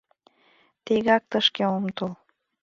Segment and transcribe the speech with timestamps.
[0.85, 2.13] Тегак тышке ом тол.